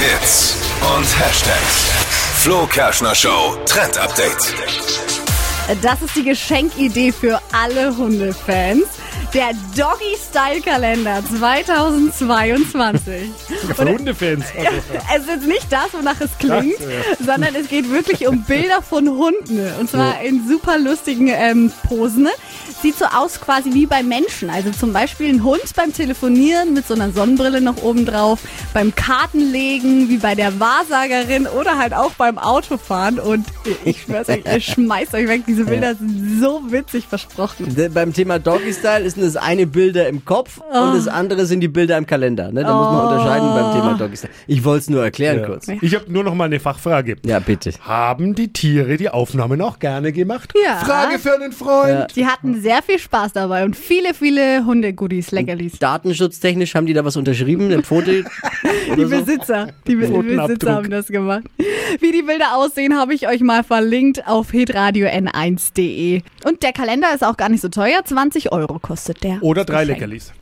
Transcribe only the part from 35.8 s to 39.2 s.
sind so witzig versprochen. De- Beim Thema Doggy Style